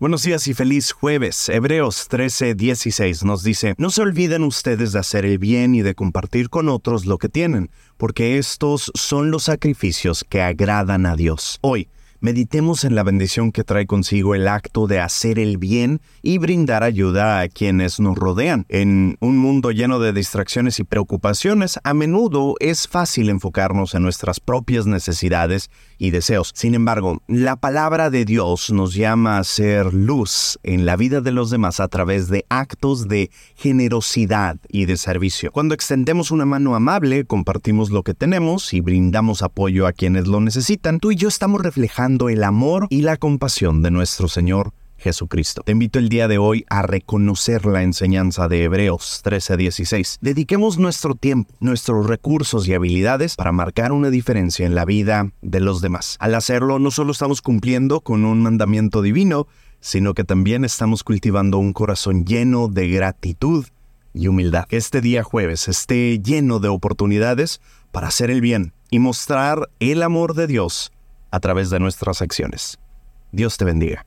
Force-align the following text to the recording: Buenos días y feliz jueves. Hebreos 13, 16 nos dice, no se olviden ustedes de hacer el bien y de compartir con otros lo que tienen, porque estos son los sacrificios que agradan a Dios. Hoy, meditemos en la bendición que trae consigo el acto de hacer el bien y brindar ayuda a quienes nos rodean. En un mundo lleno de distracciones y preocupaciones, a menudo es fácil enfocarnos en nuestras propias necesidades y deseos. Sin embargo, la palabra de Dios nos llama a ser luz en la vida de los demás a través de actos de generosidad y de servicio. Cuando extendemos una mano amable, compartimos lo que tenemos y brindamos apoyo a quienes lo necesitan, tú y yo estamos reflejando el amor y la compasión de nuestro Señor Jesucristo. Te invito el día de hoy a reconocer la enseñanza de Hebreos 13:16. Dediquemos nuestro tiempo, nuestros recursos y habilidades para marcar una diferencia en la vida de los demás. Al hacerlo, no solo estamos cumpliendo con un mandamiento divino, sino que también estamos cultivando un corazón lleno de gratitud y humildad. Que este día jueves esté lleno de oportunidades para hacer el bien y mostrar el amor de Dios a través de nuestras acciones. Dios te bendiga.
Buenos 0.00 0.22
días 0.22 0.46
y 0.46 0.54
feliz 0.54 0.92
jueves. 0.92 1.50
Hebreos 1.50 2.08
13, 2.08 2.54
16 2.54 3.22
nos 3.22 3.42
dice, 3.42 3.74
no 3.76 3.90
se 3.90 4.00
olviden 4.00 4.44
ustedes 4.44 4.92
de 4.92 4.98
hacer 4.98 5.26
el 5.26 5.36
bien 5.36 5.74
y 5.74 5.82
de 5.82 5.94
compartir 5.94 6.48
con 6.48 6.70
otros 6.70 7.04
lo 7.04 7.18
que 7.18 7.28
tienen, 7.28 7.70
porque 7.98 8.38
estos 8.38 8.90
son 8.94 9.30
los 9.30 9.42
sacrificios 9.42 10.24
que 10.26 10.40
agradan 10.40 11.04
a 11.04 11.16
Dios. 11.16 11.58
Hoy, 11.60 11.90
meditemos 12.20 12.84
en 12.84 12.94
la 12.94 13.02
bendición 13.02 13.50
que 13.50 13.64
trae 13.64 13.86
consigo 13.86 14.34
el 14.34 14.46
acto 14.46 14.86
de 14.86 15.00
hacer 15.00 15.38
el 15.38 15.56
bien 15.56 16.00
y 16.22 16.38
brindar 16.38 16.82
ayuda 16.82 17.40
a 17.40 17.48
quienes 17.48 17.98
nos 17.98 18.16
rodean. 18.16 18.66
En 18.68 19.16
un 19.20 19.38
mundo 19.38 19.70
lleno 19.70 19.98
de 19.98 20.12
distracciones 20.12 20.78
y 20.78 20.84
preocupaciones, 20.84 21.78
a 21.82 21.94
menudo 21.94 22.54
es 22.60 22.88
fácil 22.88 23.30
enfocarnos 23.30 23.94
en 23.94 24.02
nuestras 24.02 24.38
propias 24.40 24.86
necesidades 24.86 25.70
y 25.98 26.10
deseos. 26.10 26.52
Sin 26.54 26.74
embargo, 26.74 27.22
la 27.26 27.56
palabra 27.56 28.10
de 28.10 28.24
Dios 28.24 28.70
nos 28.70 28.94
llama 28.94 29.38
a 29.38 29.44
ser 29.44 29.94
luz 29.94 30.58
en 30.62 30.84
la 30.84 30.96
vida 30.96 31.20
de 31.20 31.32
los 31.32 31.50
demás 31.50 31.80
a 31.80 31.88
través 31.88 32.28
de 32.28 32.44
actos 32.48 33.08
de 33.08 33.30
generosidad 33.54 34.58
y 34.68 34.84
de 34.84 34.96
servicio. 34.96 35.50
Cuando 35.52 35.74
extendemos 35.74 36.30
una 36.30 36.44
mano 36.44 36.74
amable, 36.74 37.24
compartimos 37.24 37.90
lo 37.90 38.02
que 38.02 38.14
tenemos 38.14 38.74
y 38.74 38.80
brindamos 38.80 39.42
apoyo 39.42 39.86
a 39.86 39.92
quienes 39.92 40.26
lo 40.26 40.40
necesitan, 40.40 41.00
tú 41.00 41.12
y 41.12 41.16
yo 41.16 41.28
estamos 41.28 41.62
reflejando 41.62 42.09
el 42.28 42.42
amor 42.42 42.88
y 42.90 43.02
la 43.02 43.16
compasión 43.16 43.82
de 43.82 43.90
nuestro 43.92 44.26
Señor 44.26 44.72
Jesucristo. 44.96 45.62
Te 45.64 45.72
invito 45.72 45.98
el 45.98 46.08
día 46.08 46.26
de 46.26 46.38
hoy 46.38 46.64
a 46.68 46.82
reconocer 46.82 47.64
la 47.66 47.82
enseñanza 47.82 48.48
de 48.48 48.64
Hebreos 48.64 49.22
13:16. 49.22 50.18
Dediquemos 50.20 50.76
nuestro 50.78 51.14
tiempo, 51.14 51.54
nuestros 51.60 52.06
recursos 52.06 52.66
y 52.66 52.74
habilidades 52.74 53.36
para 53.36 53.52
marcar 53.52 53.92
una 53.92 54.10
diferencia 54.10 54.66
en 54.66 54.74
la 54.74 54.84
vida 54.84 55.30
de 55.40 55.60
los 55.60 55.80
demás. 55.80 56.16
Al 56.18 56.34
hacerlo, 56.34 56.80
no 56.80 56.90
solo 56.90 57.12
estamos 57.12 57.42
cumpliendo 57.42 58.00
con 58.00 58.24
un 58.24 58.42
mandamiento 58.42 59.02
divino, 59.02 59.46
sino 59.80 60.12
que 60.12 60.24
también 60.24 60.64
estamos 60.64 61.04
cultivando 61.04 61.58
un 61.58 61.72
corazón 61.72 62.24
lleno 62.24 62.66
de 62.66 62.88
gratitud 62.88 63.66
y 64.12 64.26
humildad. 64.26 64.66
Que 64.66 64.76
este 64.76 65.00
día 65.00 65.22
jueves 65.22 65.68
esté 65.68 66.18
lleno 66.18 66.58
de 66.58 66.68
oportunidades 66.68 67.60
para 67.92 68.08
hacer 68.08 68.30
el 68.30 68.40
bien 68.40 68.72
y 68.90 68.98
mostrar 68.98 69.70
el 69.78 70.02
amor 70.02 70.34
de 70.34 70.48
Dios 70.48 70.92
a 71.30 71.40
través 71.40 71.70
de 71.70 71.80
nuestras 71.80 72.22
acciones. 72.22 72.78
Dios 73.32 73.56
te 73.56 73.64
bendiga. 73.64 74.04